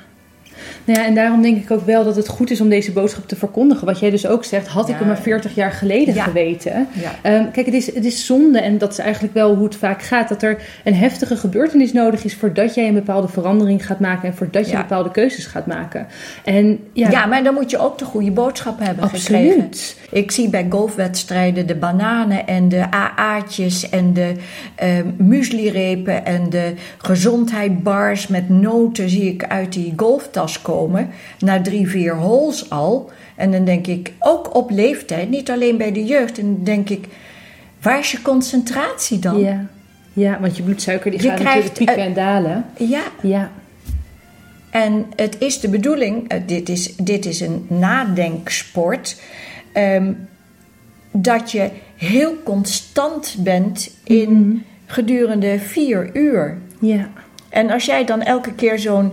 [0.85, 3.29] Nou ja, en daarom denk ik ook wel dat het goed is om deze boodschap
[3.29, 3.87] te verkondigen.
[3.87, 6.25] Wat jij dus ook zegt, had ik er maar 40 jaar geleden Ja.
[6.25, 6.87] geweten.
[6.93, 7.11] Ja.
[7.23, 10.03] Ehm, kijk, het is, het is zonde, en dat is eigenlijk wel hoe het vaak
[10.03, 14.29] gaat, dat er een heftige gebeurtenis nodig is voordat jij een bepaalde verandering gaat maken
[14.29, 16.07] en voordat je bepaalde keuzes gaat maken.
[16.45, 19.25] En ja, Ja, maar dan moet je ook de goede boodschap hebben Absoluut.
[19.25, 19.69] gekregen.
[20.11, 24.33] Ik zie bij golfwedstrijden de bananen en de AA'tjes en de
[24.75, 31.11] eh mueslirepen en de gezondheidbars met noten zie ik uit die golftas komen.
[31.39, 33.11] Na drie, vier holes al.
[33.35, 36.39] En dan denk ik, ook op leeftijd, niet alleen bij de jeugd.
[36.39, 37.07] En dan denk ik,
[37.81, 39.39] waar is je concentratie dan?
[39.39, 39.67] ja,
[40.13, 42.65] ja, want je bloedsuiker die Je gaat natuurlijk krijgt, pieken eh, en dalen.
[42.79, 43.51] ja Ja,
[44.71, 49.21] En het is de bedoeling, eh, dit is, dit is een nadenksport,
[49.73, 50.13] ehm,
[51.13, 56.59] dat je heel constant bent in gedurende vier uur.
[56.81, 57.09] ja,
[57.49, 59.13] En als jij dan elke keer zo'n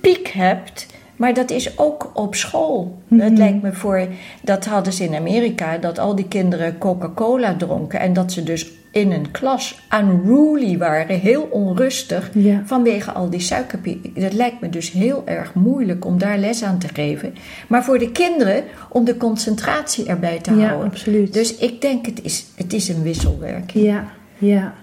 [0.00, 0.86] piek hebt,
[1.16, 2.98] maar dat is ook op school.
[3.08, 4.06] Het lijkt me voor,
[4.42, 8.70] dat hadden ze in Amerika, dat al die kinderen Coca-Cola dronken en dat ze dus
[8.92, 12.62] in een klas unruly waren, heel onrustig, Ja.
[12.64, 14.20] vanwege al die suikerpiek.
[14.20, 17.34] Dat lijkt me dus heel erg moeilijk om daar les aan te geven.
[17.68, 20.86] Maar voor de kinderen, om de concentratie erbij te ja, houden.
[20.90, 21.32] absoluut.
[21.32, 23.84] Dus ik denk, het is, het is een wisselwerking.
[23.84, 24.04] Ja,
[24.38, 24.74] ja.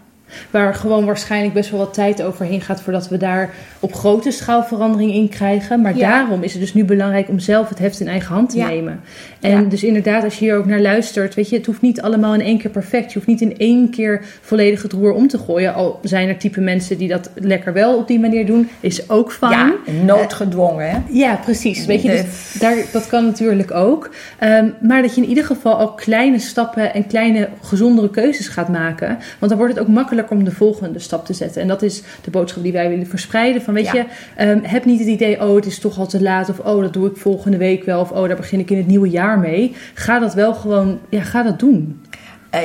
[0.51, 4.63] Waar gewoon waarschijnlijk best wel wat tijd overheen gaat voordat we daar op grote schaal
[4.63, 5.81] verandering in krijgen.
[5.81, 6.09] Maar Ja.
[6.09, 8.67] daarom is het dus nu belangrijk om zelf het heft in eigen hand te Ja.
[8.67, 8.99] nemen.
[9.41, 9.69] En Ja.
[9.69, 12.41] dus inderdaad, als je hier ook naar luistert, weet je, het hoeft niet allemaal in
[12.41, 13.07] één keer perfect.
[13.07, 15.73] Je hoeft niet in één keer volledig het roer om te gooien.
[15.73, 19.31] Al zijn er type mensen die dat lekker wel op die manier doen, is ook
[19.31, 19.51] fijn.
[19.51, 19.73] Ja,
[20.05, 20.97] noodgedwongen, hè?
[21.09, 21.85] Ja, precies.
[21.85, 24.09] Weet je, dus daar, dat kan natuurlijk ook.
[24.39, 28.69] Ehm, maar dat je in ieder geval ook kleine stappen en kleine gezondere keuzes gaat
[28.69, 29.07] maken.
[29.39, 31.61] Want dan wordt het ook makkelijker om de volgende stap te zetten.
[31.61, 33.61] En dat is de boodschap die wij willen verspreiden.
[33.61, 33.93] Van weet Ja.
[33.93, 36.49] je, ehm, heb niet het idee, oh het is toch al te laat.
[36.49, 37.99] Of oh dat doe ik volgende week wel.
[38.01, 39.75] Of oh daar begin ik in het nieuwe jaar mee.
[39.93, 42.01] Ga dat wel gewoon, ja ga dat doen.
[42.49, 42.61] Eh,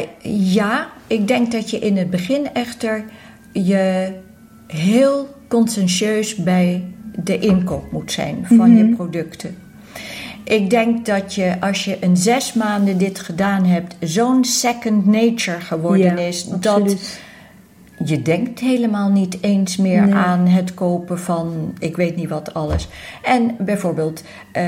[0.52, 3.04] ja, ik denk dat je in het begin echter
[3.52, 4.08] je
[4.66, 6.84] heel conscientieus bij
[7.24, 9.56] de inkoop moet zijn van je producten.
[10.44, 15.60] Ik denk dat je als je een zes maanden dit gedaan hebt, zo'n second nature
[15.60, 16.94] geworden Ja, is dat.
[18.04, 20.14] Je denkt helemaal niet eens meer Nee.
[20.14, 22.88] aan het kopen van ik weet niet wat alles.
[23.22, 24.66] En bijvoorbeeld, eh,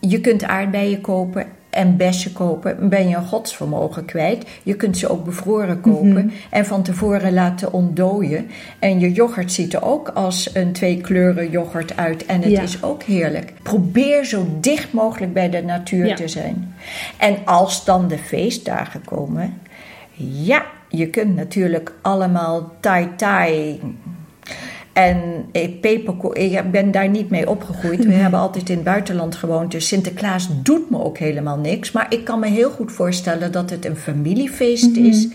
[0.00, 2.88] je kunt aardbeien kopen en bessen kopen.
[2.88, 4.44] Ben je een godsvermogen kwijt.
[4.62, 8.46] Je kunt ze ook bevroren kopen en van tevoren laten ontdooien.
[8.78, 12.26] En je yoghurt ziet er ook als een twee kleuren yoghurt uit.
[12.26, 12.62] En het Ja.
[12.62, 13.52] is ook heerlijk.
[13.62, 16.14] Probeer zo dicht mogelijk bij de natuur Ja.
[16.14, 16.74] te zijn.
[17.16, 19.54] En als dan de feestdagen komen,
[20.42, 20.62] ja,
[20.92, 23.80] je kunt natuurlijk allemaal tai-tai.
[24.92, 28.04] En eh, peperko- ik ben daar niet mee opgegroeid.
[28.04, 29.70] We hebben altijd in het buitenland gewoond.
[29.70, 31.92] Dus Sinterklaas doet me ook helemaal niks.
[31.92, 35.28] Maar ik kan me heel goed voorstellen dat het een familiefeest is.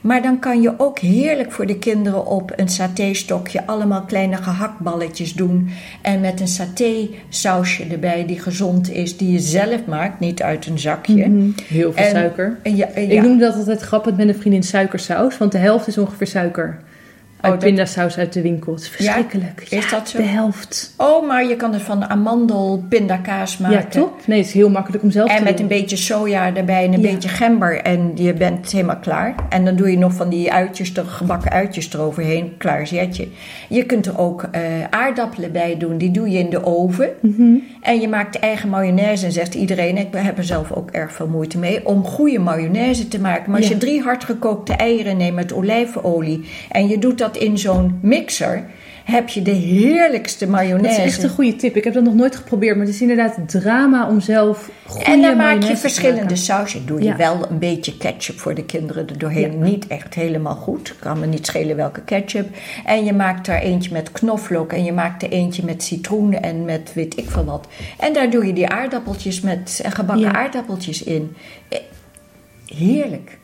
[0.00, 5.34] Maar dan kan je ook heerlijk voor de kinderen op een satéstokje allemaal kleine gehaktballetjes
[5.34, 5.68] doen.
[6.02, 10.78] En met een saté-sausje erbij die gezond is, die je zelf maakt, niet uit een
[10.78, 11.28] zakje.
[11.28, 11.50] Mhm.
[11.66, 12.58] Heel veel En- suiker.
[12.62, 15.86] En ja, en Ik noem dat altijd grappig met een vriendin suikersaus, want de helft
[15.86, 16.78] is ongeveer suiker.
[17.40, 18.72] Uit Oh, pindasaus uit de winkel.
[18.72, 19.66] Het is verschrikkelijk.
[19.70, 20.18] Is dat zo?
[20.18, 20.94] De helft.
[20.96, 23.78] Oh, maar je kan het van amandel pindakaas maken.
[23.78, 24.26] Ja, top.
[24.26, 25.62] Nee, het is heel makkelijk om zelf En te met doen.
[25.62, 27.10] een beetje soja erbij en een Ja.
[27.12, 27.80] beetje gember.
[27.80, 29.34] En je bent helemaal klaar.
[29.48, 32.54] En dan doe je nog van die uitjes, er, gebakken uitjes eroverheen.
[32.58, 33.28] Klaar zet je.
[33.68, 35.98] Je kunt er ook eh, aardappelen bij doen.
[35.98, 37.08] Die doe je in de oven.
[37.20, 37.54] Mhm.
[37.82, 39.26] En je maakt eigen mayonaise.
[39.26, 41.86] En zegt iedereen, ik heb er zelf ook erg veel moeite mee.
[41.86, 43.50] Om goede mayonaise te maken.
[43.50, 43.74] Maar als Ja.
[43.74, 46.44] je drie hardgekookte eieren neemt met olijfolie.
[46.70, 48.64] En je doet dat in zo'n mixer.
[49.04, 51.00] Heb je de heerlijkste Dat mayonaise.
[51.00, 51.76] is echt een goede tip.
[51.76, 55.22] Ik heb dat nog nooit geprobeerd, maar het is inderdaad drama om zelf goede En
[55.22, 56.86] dan maak je verschillende sausen.
[56.86, 59.58] Doe je wel een beetje ketchup voor de kinderen er doorheen.
[59.58, 59.64] Ja.
[59.64, 60.94] Niet echt helemaal goed.
[60.98, 62.48] Kan me niet schelen welke ketchup.
[62.84, 64.72] En je maakt daar eentje met knoflook.
[64.72, 67.66] En je maakt er eentje met citroen en met weet ik veel wat.
[67.98, 70.32] En daar doe je die aardappeltjes met gebakken Ja.
[70.34, 71.36] aardappeltjes in.
[71.68, 71.78] Eh,
[72.66, 73.38] Heerlijk.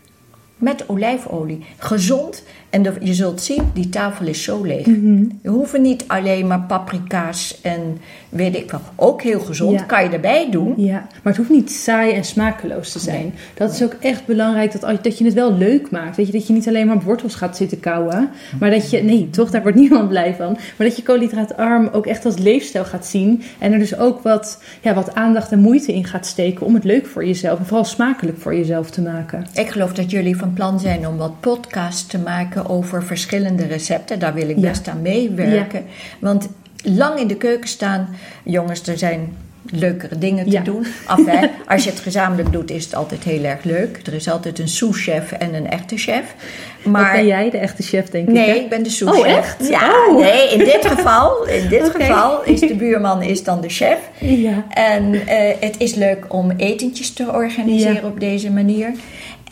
[0.57, 1.65] Met olijfolie.
[1.79, 2.43] Gezond.
[2.77, 4.87] En de- je zult zien, die tafel is zo leeg.
[4.87, 5.25] Mhm.
[5.43, 7.81] Je hoeft niet alleen maar paprika's en
[8.29, 8.81] weet ik wel.
[8.97, 9.79] Ook heel gezond.
[9.81, 9.85] Ja.
[9.87, 10.75] Kan je erbij doen.
[10.77, 13.21] Ja, maar het hoeft niet saai en smakeloos te zijn.
[13.21, 13.33] Nee.
[13.55, 16.17] Dat is ook echt belangrijk dat, dat je het wel leuk maakt.
[16.17, 18.29] Weet je, dat je niet alleen maar wortels gaat zitten kauwen.
[18.61, 20.53] Maar dat je, nee, toch, daar wordt niemand blij van.
[20.53, 23.43] Maar dat je koolhydraatarm ook echt als leefstijl gaat zien.
[23.59, 26.85] En er dus ook wat, ja, wat aandacht en moeite in gaat steken om het
[26.85, 29.47] leuk voor jezelf en vooral smakelijk voor jezelf te maken.
[29.55, 34.19] Ik geloof dat jullie van plan zijn om wat podcasts te maken over verschillende recepten.
[34.19, 35.85] Daar wil ik best aan meewerken.
[36.19, 36.49] Want
[36.83, 38.09] lang in de keuken staan,
[38.45, 39.37] jongens, er zijn
[39.71, 40.61] leukere dingen te Ja.
[40.63, 40.87] doen.
[41.69, 44.01] Als je het gezamenlijk doet, is het altijd heel erg leuk.
[44.07, 46.35] Er is altijd een sous-chef en een echte chef.
[46.83, 48.35] Wat Maar ben jij, de echte chef, denk ik?
[48.35, 49.21] Nee, ik ben de souschef.
[49.25, 49.69] Oh, echt?
[49.69, 50.21] Ja, Oh.
[50.21, 53.99] nee, in dit geval, in dit geval is de buurman is dan de chef.
[54.21, 54.65] Ja.
[54.71, 58.09] En eh, het is leuk om etentjes te organiseren Ja.
[58.09, 58.93] op deze manier.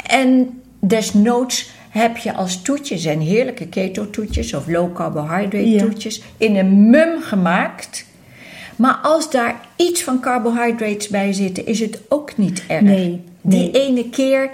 [0.06, 5.78] En desnoods heb je als toetjes en heerlijke keto-toetjes of low carbohydrate Ja.
[5.78, 8.06] toetjes in een mum gemaakt.
[8.76, 12.80] Maar als daar iets van carbohydrates bij zitten, is het ook niet erg.
[12.82, 14.50] Nee, Die ene keer,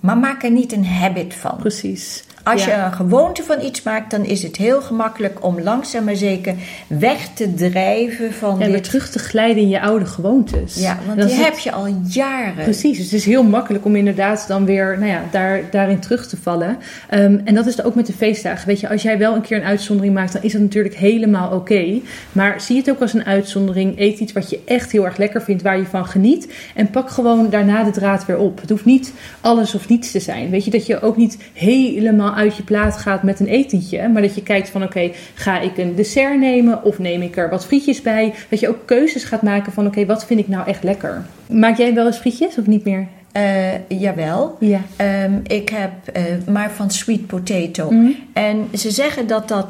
[0.00, 1.56] maar maak er niet een habit van.
[1.56, 2.24] Precies.
[2.52, 2.76] Als Ja.
[2.76, 6.54] je een gewoonte van iets maakt, dan is het heel gemakkelijk om langzaam maar zeker
[6.86, 10.74] weg te drijven van En weer terug te glijden in je oude gewoontes.
[10.74, 12.64] Ja, want die heb je al jaren.
[12.64, 16.26] Precies, dus het is heel makkelijk om inderdaad dan weer nou ja, daar, daarin terug
[16.28, 16.76] te vallen.
[17.08, 18.66] Ehm, en dat is ook met de feestdagen.
[18.66, 21.50] Weet je, als jij wel een keer een uitzondering maakt, dan is dat natuurlijk helemaal
[21.50, 22.00] oké.
[22.32, 23.98] Maar zie het ook als een uitzondering.
[23.98, 26.52] Eet iets wat je echt heel erg lekker vindt, waar je van geniet.
[26.74, 28.60] En pak gewoon daarna de draad weer op.
[28.60, 30.50] Het hoeft niet alles of niets te zijn.
[30.50, 34.08] Weet je, dat je ook niet helemaal uit je plaat gaat met een etentje.
[34.08, 37.50] Maar dat je kijkt van oké, ga ik een dessert nemen of neem ik er
[37.50, 38.34] wat frietjes bij?
[38.48, 41.24] Dat je ook keuzes gaat maken van oké, wat vind ik nou echt lekker?
[41.46, 43.06] Maak jij wel eens frietjes of niet meer?
[43.32, 44.56] Eh, jawel.
[44.60, 44.80] Ja.
[44.96, 47.90] Ehm, ik heb eh, maar van sweet potato.
[47.90, 48.10] Mhm.
[48.32, 49.66] En ze zeggen dat dat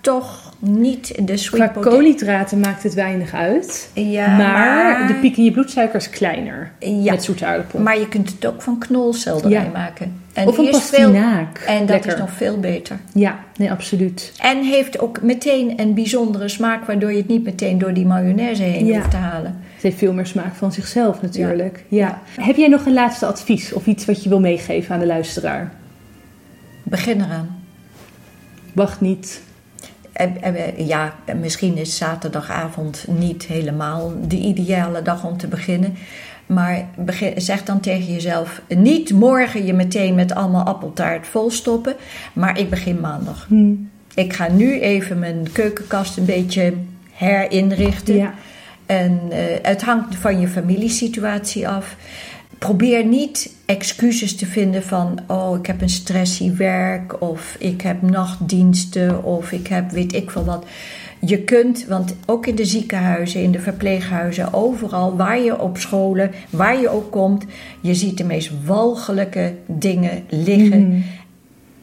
[0.00, 1.90] toch niet de Qua sweet potato...
[1.90, 3.90] koolhydraten maakt het weinig uit.
[3.94, 6.72] Ja, maar, de piek in je bloedsuiker is kleiner.
[6.78, 7.12] Ja.
[7.12, 7.80] Met zoete aardappel.
[7.80, 10.21] Maar je kunt het ook van knolselderij maken.
[10.32, 11.58] En of een is veel, pastinaak.
[11.58, 12.12] En dat Lekker.
[12.12, 12.96] is nog veel beter.
[13.14, 14.32] Ja, nee, absoluut.
[14.38, 18.62] En heeft ook meteen een bijzondere smaak, waardoor je het niet meteen door die mayonaise
[18.62, 18.96] heen Ja.
[18.96, 19.60] hoeft te halen.
[19.74, 21.84] Het heeft veel meer smaak van zichzelf natuurlijk.
[21.88, 22.22] Ja.
[22.40, 25.72] Heb jij nog een laatste advies of iets wat je wil meegeven aan de luisteraar?
[26.82, 27.62] Begin eraan.
[28.72, 29.42] Wacht niet.
[30.12, 35.94] Eh, Ja, en misschien is zaterdagavond niet helemaal de ideale dag om te beginnen.
[36.46, 36.88] Maar
[37.36, 41.94] zeg dan tegen jezelf: niet morgen je meteen met allemaal appeltaart volstoppen.
[42.32, 43.46] Maar ik begin maandag.
[43.48, 43.74] Hm.
[44.14, 46.72] Ik ga nu even mijn keukenkast een beetje
[47.12, 48.16] herinrichten.
[48.16, 48.34] Ja.
[48.86, 51.96] En eh, het hangt van je familiesituatie af.
[52.62, 58.02] Probeer niet excuses te vinden van: oh, ik heb een stressy werk, of ik heb
[58.02, 60.64] nachtdiensten, of ik heb weet ik veel wat.
[61.20, 66.30] Je kunt, want ook in de ziekenhuizen, in de verpleeghuizen, overal waar je op scholen,
[66.50, 67.44] waar je ook komt,
[67.80, 70.88] je ziet de meest walgelijke dingen liggen.
[70.88, 71.00] Mhm.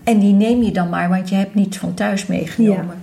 [0.03, 3.01] En die neem je dan maar, want je hebt niets van thuis meegenomen.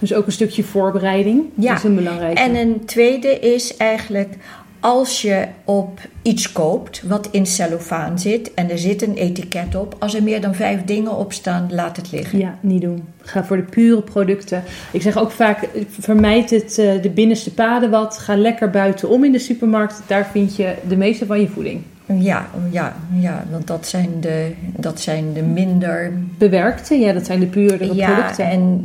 [0.00, 1.44] Dus ook een stukje voorbereiding.
[1.54, 1.68] Ja.
[1.68, 2.40] Dat is een belangrijke.
[2.40, 4.36] En een tweede is eigenlijk
[4.80, 9.96] als je op iets koopt wat in cellofaan zit en er zit een etiket op,
[9.98, 12.38] als er meer dan vijf dingen op staan, laat het liggen.
[12.38, 13.04] Ja, niet doen.
[13.20, 14.62] Ga voor de pure producten.
[14.92, 18.18] Ik zeg ook vaak, vermijd het eh, de binnenste paden wat.
[18.18, 20.02] Ga lekker buitenom in de supermarkt.
[20.06, 21.82] Daar vind je de meeste van je voeding.
[22.18, 27.40] Ja, ja, ja, want dat zijn de, dat zijn de minder Bewerkte, ja, dat zijn
[27.40, 28.44] de puurdere ja, producten.
[28.44, 28.82] En,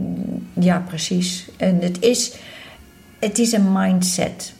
[0.53, 1.49] ja, precies.
[1.57, 2.35] En het is,
[3.19, 4.54] het is een mindset.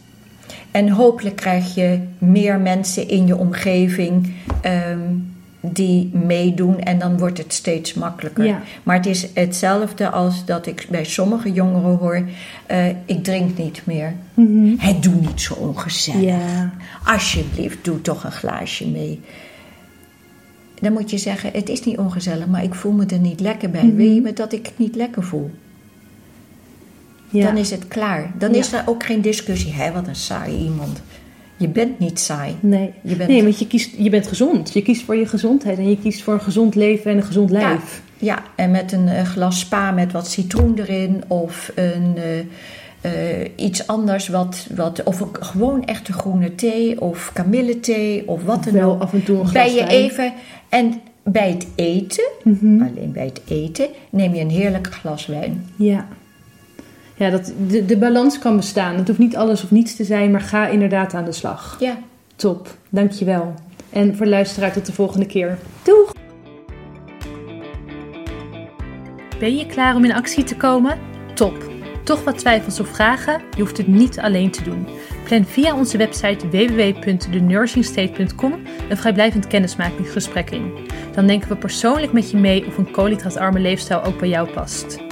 [0.76, 4.98] En hopelijk krijg je meer mensen in je omgeving ehm,
[5.60, 8.44] die meedoen en dan wordt het steeds makkelijker.
[8.44, 8.62] Ja.
[8.82, 12.22] Maar het is hetzelfde als dat ik bij sommige jongeren hoor:
[12.66, 14.14] eh, ik drink niet meer.
[14.34, 14.74] Mhm.
[14.78, 16.20] Het doe niet zo ongezellig.
[16.20, 16.72] Ja,
[17.04, 19.20] Alsjeblieft, doe toch een glaasje mee.
[20.80, 23.70] Dan moet je zeggen: het is niet ongezellig, maar ik voel me er niet lekker
[23.70, 23.84] bij.
[23.84, 23.96] Mhm.
[23.96, 25.50] Wil je me dat ik het niet lekker voel?
[27.30, 27.44] Ja.
[27.46, 28.30] Dan is het klaar.
[28.38, 28.58] Dan Ja.
[28.58, 29.72] is er ook geen discussie.
[29.72, 31.02] Hé, wat een saai iemand.
[31.56, 32.56] Je bent niet saai.
[32.60, 32.92] Nee.
[33.02, 34.72] Je bent, nee, want je, kiest, je bent gezond.
[34.72, 37.50] Je kiest voor je gezondheid en je kiest voor een gezond leven en een gezond
[37.50, 38.02] ja, lijf.
[38.18, 42.38] ja, en met een eh, glas spa met wat citroen erin of een, eh,
[43.40, 44.28] eh, iets anders.
[44.28, 49.00] Wat, wat, of een, gewoon echte groene thee of kamillethee of wat dan Wel ook.
[49.02, 50.32] af en toe een glas Bij je even.
[50.68, 52.80] En bij het eten, Mhm.
[52.82, 55.66] alleen bij het eten, neem je een heerlijk glas wijn.
[55.76, 56.06] Ja.
[57.16, 58.96] Ja, dat, de, de balans kan bestaan.
[58.96, 61.76] Het hoeft niet alles of niets te zijn, maar ga inderdaad aan de slag.
[61.80, 61.98] Ja.
[62.36, 63.54] Top, dankjewel.
[63.90, 65.58] En voor de luisteraar tot de volgende keer.
[65.82, 66.12] Doeg!
[69.38, 70.98] Ben je klaar om in actie te komen?
[71.34, 71.74] Top!
[72.04, 73.42] Toch wat twijfels of vragen?
[73.56, 74.86] Je hoeft het niet alleen te doen.
[75.24, 78.52] Plan via onze website www.thenursingstate.com
[78.88, 80.72] een vrijblijvend kennismakingsgesprek in.
[81.14, 85.05] Dan denken we persoonlijk met je mee of een koolhydraatarme leefstijl ook bij jou past.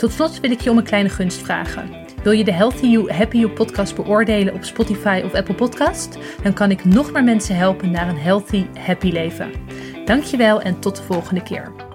[0.00, 1.90] Tot slot wil ik je om een kleine gunst vragen.
[2.22, 6.18] Wil je de Healthy You, Happy You podcast beoordelen op Spotify of Apple Podcast?
[6.42, 9.50] Dan kan ik nog meer mensen helpen naar een healthy, happy leven.
[10.04, 11.89] Dankjewel en tot de volgende keer.